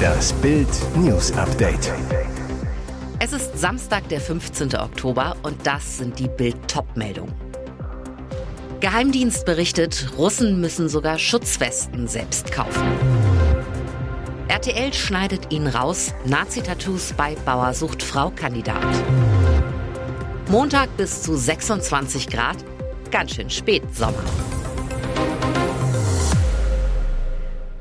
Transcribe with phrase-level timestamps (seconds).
[0.00, 1.92] Das Bild News Update.
[3.18, 4.74] Es ist Samstag, der 15.
[4.76, 7.34] Oktober und das sind die Bild Top-Meldungen.
[8.80, 12.82] Geheimdienst berichtet, Russen müssen sogar Schutzwesten selbst kaufen.
[14.48, 16.14] RTL schneidet ihn raus.
[16.24, 18.84] Nazi-Tattoos bei Bauer sucht Frau-Kandidat.
[20.48, 22.56] Montag bis zu 26 Grad.
[23.10, 24.24] Ganz schön spät Sommer.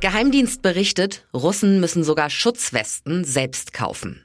[0.02, 4.24] Geheimdienst berichtet, Russen müssen sogar Schutzwesten selbst kaufen.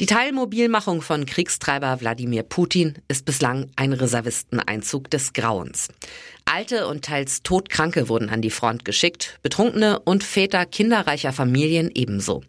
[0.00, 5.88] Die Teilmobilmachung von Kriegstreiber Wladimir Putin ist bislang ein Reservisteneinzug des Grauens.
[6.48, 12.44] Alte und teils Todkranke wurden an die Front geschickt, Betrunkene und Väter kinderreicher Familien ebenso.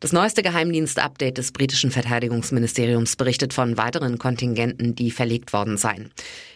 [0.00, 6.10] Das neueste Geheimdienst-Update des britischen Verteidigungsministeriums berichtet von weiteren Kontingenten, die verlegt worden seien.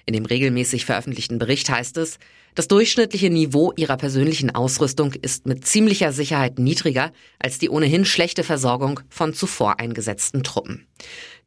[0.05, 2.19] In dem regelmäßig veröffentlichten Bericht heißt es,
[2.55, 8.45] das durchschnittliche Niveau ihrer persönlichen Ausrüstung ist mit ziemlicher Sicherheit niedriger als die ohnehin schlechte
[8.45, 10.87] Versorgung von zuvor eingesetzten Truppen.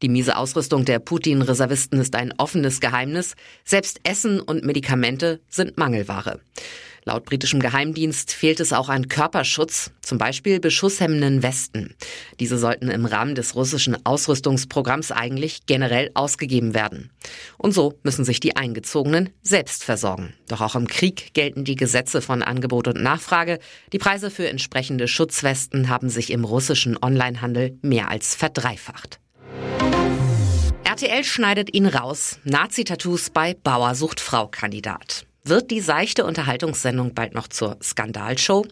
[0.02, 3.34] Die miese Ausrüstung der Putin-Reservisten ist ein offenes Geheimnis.
[3.64, 6.40] Selbst Essen und Medikamente sind Mangelware.
[7.08, 11.94] Laut britischem Geheimdienst fehlt es auch an Körperschutz, zum Beispiel beschusshemmenden Westen.
[12.40, 17.10] Diese sollten im Rahmen des russischen Ausrüstungsprogramms eigentlich generell ausgegeben werden.
[17.58, 20.34] Und so müssen sich die Eingezogenen selbst versorgen.
[20.48, 23.60] Doch auch im Krieg gelten die Gesetze von Angebot und Nachfrage.
[23.92, 29.20] Die Preise für entsprechende Schutzwesten haben sich im russischen Onlinehandel mehr als verdreifacht.
[30.96, 32.38] RTL schneidet ihn raus.
[32.44, 35.26] Nazi-Tattoos bei Bauer sucht Frau-Kandidat.
[35.44, 38.66] Wird die seichte Unterhaltungssendung bald noch zur Skandalshow?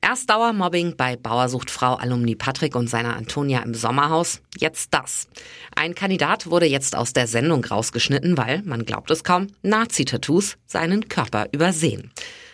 [0.00, 4.40] Erst Dauermobbing bei Bauersucht Frau Alumni Patrick und seiner Antonia im Sommerhaus.
[4.56, 5.28] Jetzt das.
[5.76, 11.10] Ein Kandidat wurde jetzt aus der Sendung rausgeschnitten, weil, man glaubt es kaum, Nazi-Tattoos seinen
[11.10, 12.10] Körper übersehen.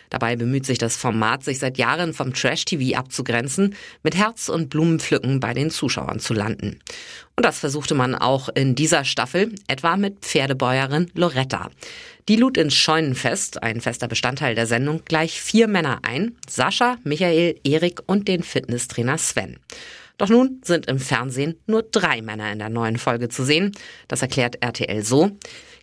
[0.09, 5.39] Dabei bemüht sich das Format, sich seit Jahren vom Trash-TV abzugrenzen, mit Herz und Blumenpflücken
[5.39, 6.79] bei den Zuschauern zu landen.
[7.35, 11.69] Und das versuchte man auch in dieser Staffel, etwa mit Pferdebäuerin Loretta.
[12.27, 16.35] Die lud ins Scheunenfest, ein fester Bestandteil der Sendung, gleich vier Männer ein.
[16.49, 19.59] Sascha, Michael, Erik und den Fitnesstrainer Sven.
[20.17, 23.71] Doch nun sind im Fernsehen nur drei Männer in der neuen Folge zu sehen.
[24.07, 25.37] Das erklärt RTL so.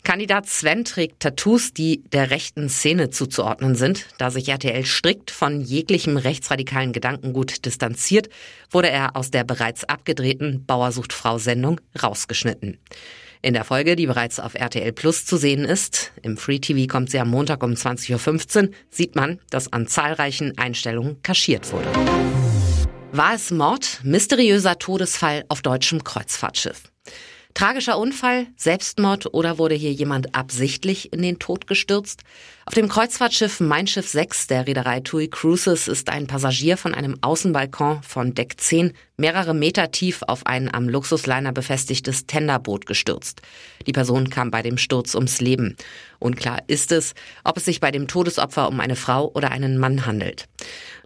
[0.04, 4.06] Kandidat Sven trägt Tattoos, die der rechten Szene zuzuordnen sind.
[4.18, 8.28] Da sich RTL strikt von jeglichem rechtsradikalen Gedankengut distanziert,
[8.70, 12.78] wurde er aus der bereits abgedrehten Bauersucht Frau Sendung rausgeschnitten.
[13.40, 17.10] In der Folge, die bereits auf RTL Plus zu sehen ist, im Free TV kommt
[17.10, 21.88] sie am Montag um 20.15 Uhr, sieht man, dass an zahlreichen Einstellungen kaschiert wurde.
[23.12, 24.00] War es Mord?
[24.02, 26.93] Mysteriöser Todesfall auf deutschem Kreuzfahrtschiff.
[27.54, 32.24] Tragischer Unfall, Selbstmord oder wurde hier jemand absichtlich in den Tod gestürzt?
[32.66, 37.16] Auf dem Kreuzfahrtschiff Mein Schiff 6 der Reederei TUI Cruises ist ein Passagier von einem
[37.20, 43.42] Außenbalkon von Deck 10 mehrere Meter tief auf ein am Luxusliner befestigtes Tenderboot gestürzt.
[43.86, 45.76] Die Person kam bei dem Sturz ums Leben.
[46.18, 47.14] Unklar ist es,
[47.44, 50.46] ob es sich bei dem Todesopfer um eine Frau oder einen Mann handelt.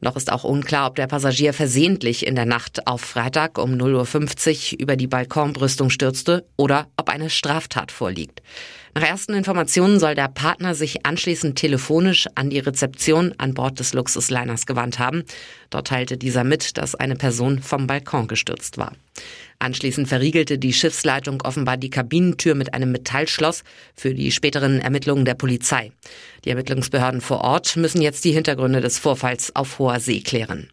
[0.00, 4.74] Noch ist auch unklar, ob der Passagier versehentlich in der Nacht auf Freitag um 0.50
[4.74, 8.41] Uhr über die Balkonbrüstung stürzte oder ob eine Straftat vorliegt.
[8.94, 13.93] Nach ersten Informationen soll der Partner sich anschließend telefonisch an die Rezeption an Bord des
[13.93, 15.25] Luxusliners gewandt haben.
[15.71, 18.93] Dort teilte dieser mit, dass eine Person vom Balkon gestürzt war.
[19.60, 25.34] Anschließend verriegelte die Schiffsleitung offenbar die Kabinentür mit einem Metallschloss für die späteren Ermittlungen der
[25.34, 25.91] Polizei.
[26.44, 30.69] Die Ermittlungsbehörden vor Ort müssen jetzt die Hintergründe des Vorfalls auf hoher See klären.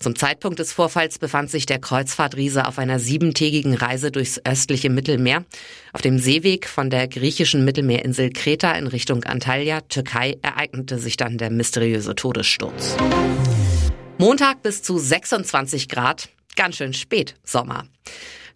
[0.00, 5.44] Zum Zeitpunkt des Vorfalls befand sich der Kreuzfahrtriese auf einer siebentägigen Reise durchs östliche Mittelmeer.
[5.92, 11.36] Auf dem Seeweg von der griechischen Mittelmeerinsel Kreta in Richtung Antalya, Türkei, ereignete sich dann
[11.36, 12.96] der mysteriöse Todessturz.
[14.18, 17.84] Montag bis zu 26 Grad, ganz schön spät Sommer.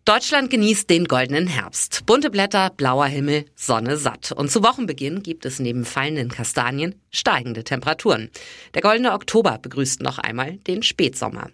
[0.04, 2.06] Deutschland genießt den goldenen Herbst.
[2.06, 4.32] Bunte Blätter, blauer Himmel, Sonne satt.
[4.32, 8.28] Und zu Wochenbeginn gibt es neben fallenden Kastanien steigende Temperaturen.
[8.74, 11.50] Der goldene Oktober begrüßt noch einmal den Spätsommer.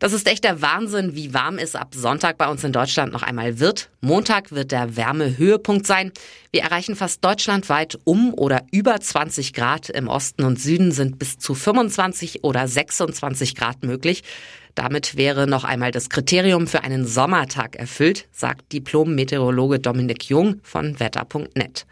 [0.00, 3.22] Das ist echt der Wahnsinn, wie warm es ab Sonntag bei uns in Deutschland noch
[3.22, 3.90] einmal wird.
[4.00, 6.10] Montag wird der Wärmehöhepunkt sein.
[6.50, 9.88] Wir erreichen fast deutschlandweit um oder über 20 Grad.
[9.88, 14.24] Im Osten und Süden sind bis zu 25 oder 26 Grad möglich.
[14.74, 20.98] Damit wäre noch einmal das Kriterium für einen Sommertag erfüllt, sagt Diplom-Meteorologe Dominik Jung von
[20.98, 21.86] wetter.net.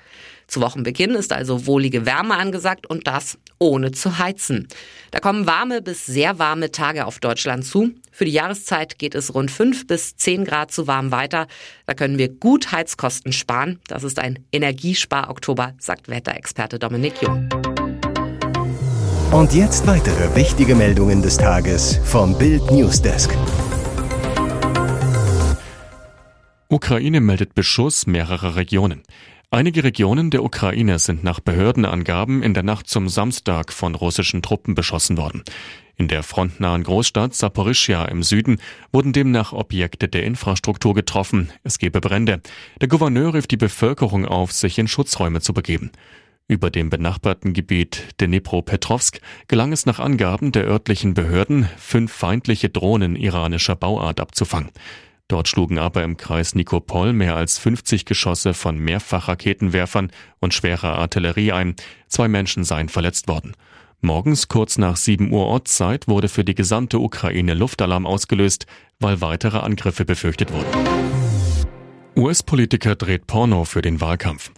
[0.48, 4.68] Zu Wochenbeginn ist also wohlige Wärme angesagt und das ohne zu heizen.
[5.10, 7.92] Da kommen warme bis sehr warme Tage auf Deutschland zu.
[8.10, 11.46] Für die Jahreszeit geht es rund 5 bis 10 Grad zu warm weiter.
[11.86, 13.80] Da können wir gut Heizkosten sparen.
[13.86, 17.48] Das ist ein Energiespar-Oktober, sagt Wetterexperte Dominik Jung.
[19.32, 23.34] Und jetzt weitere wichtige Meldungen des Tages vom Bild Newsdesk.
[26.68, 29.02] Ukraine meldet Beschuss mehrerer Regionen.
[29.50, 34.74] Einige Regionen der Ukraine sind nach Behördenangaben in der Nacht zum Samstag von russischen Truppen
[34.74, 35.44] beschossen worden.
[35.96, 38.58] In der frontnahen Großstadt Saporischia im Süden
[38.92, 41.50] wurden demnach Objekte der Infrastruktur getroffen.
[41.64, 42.42] Es gebe Brände.
[42.82, 45.90] Der Gouverneur rief die Bevölkerung auf, sich in Schutzräume zu begeben.
[46.48, 53.16] Über dem benachbarten Gebiet Dnipropetrovsk gelang es nach Angaben der örtlichen Behörden, fünf feindliche Drohnen
[53.16, 54.70] iranischer Bauart abzufangen.
[55.28, 60.10] Dort schlugen aber im Kreis Nikopol mehr als 50 Geschosse von Mehrfachraketenwerfern
[60.40, 61.74] und schwerer Artillerie ein.
[62.06, 63.54] Zwei Menschen seien verletzt worden.
[64.02, 68.66] Morgens kurz nach 7 Uhr Ortszeit wurde für die gesamte Ukraine Luftalarm ausgelöst,
[68.98, 70.66] weil weitere Angriffe befürchtet wurden.
[72.16, 74.50] US-Politiker dreht Porno für den Wahlkampf.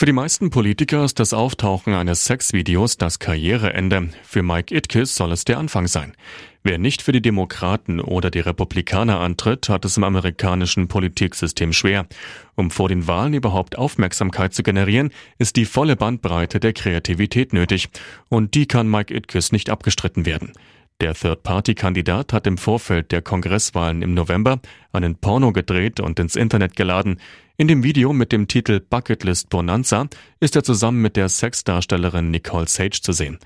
[0.00, 4.08] Für die meisten Politiker ist das Auftauchen eines Sexvideos das Karriereende.
[4.22, 6.14] Für Mike Itkis soll es der Anfang sein.
[6.62, 12.06] Wer nicht für die Demokraten oder die Republikaner antritt, hat es im amerikanischen Politiksystem schwer.
[12.54, 17.90] Um vor den Wahlen überhaupt Aufmerksamkeit zu generieren, ist die volle Bandbreite der Kreativität nötig.
[18.30, 20.54] Und die kann Mike Itkis nicht abgestritten werden.
[21.00, 24.60] Der Third-Party-Kandidat hat im Vorfeld der Kongresswahlen im November
[24.92, 27.20] einen Porno gedreht und ins Internet geladen.
[27.60, 30.08] In dem Video mit dem Titel Bucketlist Bonanza
[30.40, 33.38] ist er zusammen mit der Sexdarstellerin Nicole Sage zu sehen.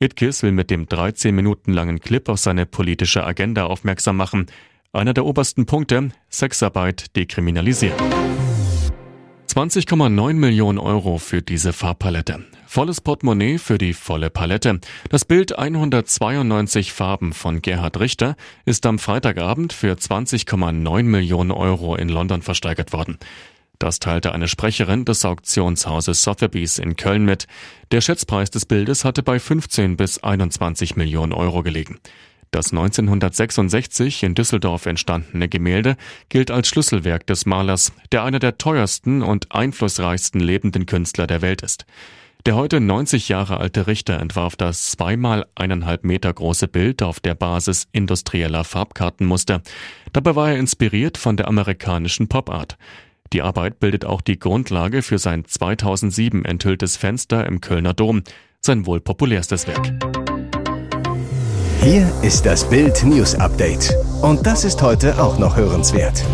[0.00, 4.46] Itkis will mit dem 13 Minuten langen Clip auf seine politische Agenda aufmerksam machen.
[4.92, 7.96] Einer der obersten Punkte, Sexarbeit dekriminalisieren.
[9.46, 12.44] 20,9 Millionen Euro für diese Farbpalette.
[12.66, 14.80] Volles Portemonnaie für die volle Palette.
[15.10, 18.34] Das Bild 192 Farben von Gerhard Richter
[18.64, 23.18] ist am Freitagabend für 20,9 Millionen Euro in London versteigert worden.
[23.80, 27.46] Das teilte eine Sprecherin des Auktionshauses Sotheby's in Köln mit.
[27.92, 31.98] Der Schätzpreis des Bildes hatte bei 15 bis 21 Millionen Euro gelegen.
[32.50, 35.96] Das 1966 in Düsseldorf entstandene Gemälde
[36.28, 41.62] gilt als Schlüsselwerk des Malers, der einer der teuersten und einflussreichsten lebenden Künstler der Welt
[41.62, 41.86] ist.
[42.44, 47.34] Der heute 90 Jahre alte Richter entwarf das zweimal eineinhalb Meter große Bild auf der
[47.34, 49.62] Basis industrieller Farbkartenmuster.
[50.12, 52.76] Dabei war er inspiriert von der amerikanischen Popart.
[53.32, 58.24] Die Arbeit bildet auch die Grundlage für sein 2007 enthülltes Fenster im Kölner Dom,
[58.60, 59.92] sein wohl populärstes Werk.
[61.80, 63.94] Hier ist das Bild News Update.
[64.20, 66.24] Und das ist heute auch noch hörenswert.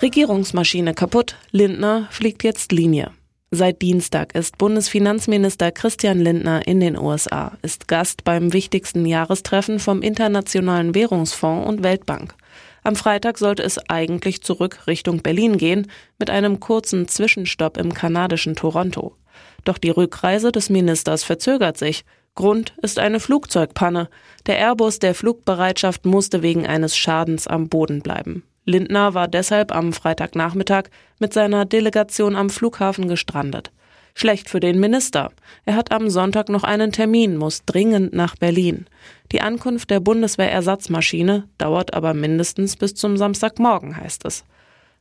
[0.00, 3.10] Regierungsmaschine kaputt, Lindner fliegt jetzt Linie.
[3.50, 10.00] Seit Dienstag ist Bundesfinanzminister Christian Lindner in den USA, ist Gast beim wichtigsten Jahrestreffen vom
[10.00, 12.34] Internationalen Währungsfonds und Weltbank.
[12.84, 15.86] Am Freitag sollte es eigentlich zurück Richtung Berlin gehen,
[16.18, 19.16] mit einem kurzen Zwischenstopp im kanadischen Toronto.
[19.64, 22.04] Doch die Rückreise des Ministers verzögert sich.
[22.34, 24.08] Grund ist eine Flugzeugpanne.
[24.46, 28.42] Der Airbus der Flugbereitschaft musste wegen eines Schadens am Boden bleiben.
[28.64, 30.84] Lindner war deshalb am Freitagnachmittag
[31.18, 33.70] mit seiner Delegation am Flughafen gestrandet.
[34.14, 35.32] Schlecht für den Minister.
[35.64, 38.86] Er hat am Sonntag noch einen Termin, muss dringend nach Berlin.
[39.32, 44.44] Die Ankunft der Bundeswehrersatzmaschine dauert aber mindestens bis zum Samstagmorgen, heißt es.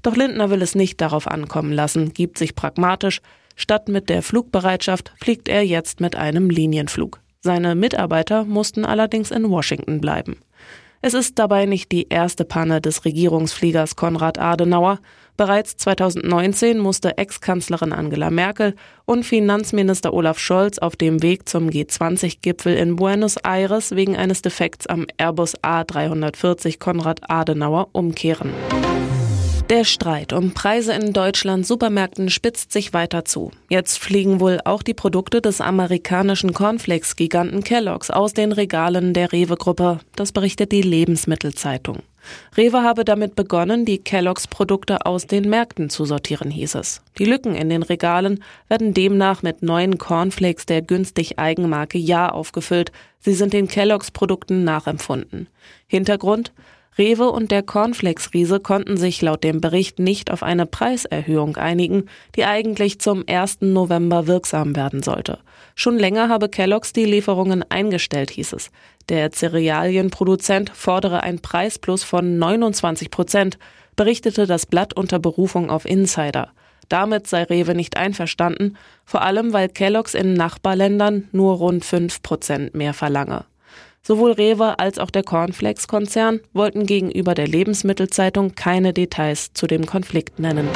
[0.01, 3.22] Doch Lindner will es nicht darauf ankommen lassen, gibt sich pragmatisch.
[3.56, 7.19] Statt mit der Flugbereitschaft fliegt er jetzt mit einem Linienflug.
[7.42, 10.38] Seine Mitarbeiter mussten allerdings in Washington bleiben.
[11.01, 15.00] Es ist dabei nicht die erste Panne des Regierungsfliegers Konrad Adenauer.
[15.38, 22.76] Bereits 2019 musste Ex-Kanzlerin Angela Merkel und Finanzminister Olaf Scholz auf dem Weg zum G20-Gipfel
[22.76, 28.52] in Buenos Aires wegen eines Defekts am Airbus A340 Konrad Adenauer umkehren.
[29.72, 33.52] Der Streit um Preise in Deutschland Supermärkten spitzt sich weiter zu.
[33.70, 40.00] Jetzt fliegen wohl auch die Produkte des amerikanischen Cornflakes-Giganten Kellogg's aus den Regalen der Rewe-Gruppe.
[40.18, 42.00] Das berichtet die Lebensmittelzeitung.
[42.56, 47.01] Rewe habe damit begonnen, die Kellogg's Produkte aus den Märkten zu sortieren, hieß es.
[47.18, 52.92] Die Lücken in den Regalen werden demnach mit neuen Cornflakes der günstig Eigenmarke Ja aufgefüllt.
[53.20, 55.48] Sie sind den Kellogg's Produkten nachempfunden.
[55.88, 56.51] Hintergrund?
[56.98, 62.43] Rewe und der Cornflakes-Riese konnten sich laut dem Bericht nicht auf eine Preiserhöhung einigen, die
[62.43, 63.62] eigentlich zum 1.
[63.62, 65.39] November wirksam werden sollte.
[65.74, 68.71] Schon länger habe Kellogg's die Lieferungen eingestellt, hieß es.
[69.07, 73.57] Der Cerealienproduzent fordere ein Preisplus von 29 Prozent,
[73.95, 76.51] berichtete das Blatt unter Berufung auf Insider.
[76.89, 82.75] Damit sei Rewe nicht einverstanden, vor allem weil Kellogg's in Nachbarländern nur rund 5 Prozent
[82.75, 83.45] mehr verlange.
[84.03, 90.39] Sowohl Rewe als auch der Cornflakes-Konzern wollten gegenüber der Lebensmittelzeitung keine Details zu dem Konflikt
[90.39, 90.67] nennen.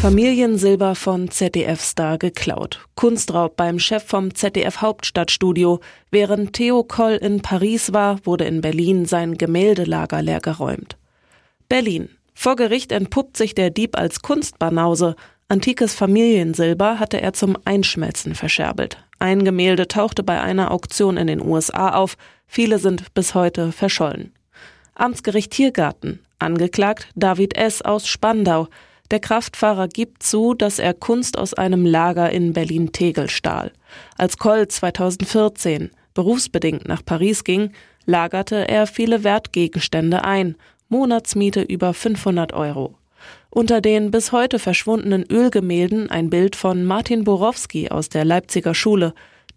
[0.00, 2.80] Familiensilber von ZDF-Star geklaut.
[2.94, 5.80] Kunstraub beim Chef vom ZDF Hauptstadtstudio.
[6.10, 10.96] Während Theo Koll in Paris war, wurde in Berlin sein Gemäldelager leergeräumt.
[11.68, 12.08] Berlin.
[12.32, 15.16] Vor Gericht entpuppt sich der Dieb als Kunstbanause.
[15.48, 18.96] Antikes Familiensilber hatte er zum Einschmelzen verscherbelt.
[19.22, 22.16] Ein Gemälde tauchte bei einer Auktion in den USA auf.
[22.46, 24.32] Viele sind bis heute verschollen.
[24.94, 26.20] Amtsgericht Tiergarten.
[26.38, 27.82] Angeklagt David S.
[27.82, 28.68] aus Spandau.
[29.10, 33.72] Der Kraftfahrer gibt zu, dass er Kunst aus einem Lager in Berlin-Tegel stahl.
[34.16, 37.72] Als Koll 2014 berufsbedingt nach Paris ging,
[38.06, 40.56] lagerte er viele Wertgegenstände ein,
[40.88, 42.96] Monatsmiete über 500 Euro.
[43.52, 49.12] Unter den bis heute verschwundenen Ölgemälden ein Bild von Martin Borowski aus der Leipziger Schule.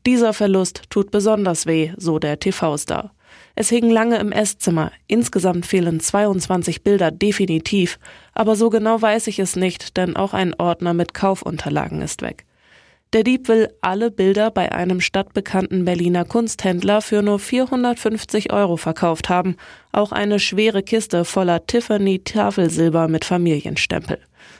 [0.07, 3.11] Dieser Verlust tut besonders weh, so der TV-Star.
[3.53, 4.91] Es hing lange im Esszimmer.
[5.05, 7.99] Insgesamt fehlen 22 Bilder definitiv.
[8.33, 12.45] Aber so genau weiß ich es nicht, denn auch ein Ordner mit Kaufunterlagen ist weg.
[13.13, 19.29] Der Dieb will alle Bilder bei einem stadtbekannten Berliner Kunsthändler für nur 450 Euro verkauft
[19.29, 19.55] haben.
[19.91, 24.17] Auch eine schwere Kiste voller Tiffany Tafelsilber mit Familienstempel.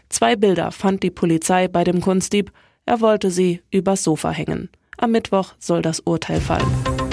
[0.10, 2.52] Zwei Bilder fand die Polizei bei dem Kunstdieb.
[2.86, 4.70] Er wollte sie übers Sofa hängen.
[4.98, 7.13] Am Mittwoch soll das Urteil fallen.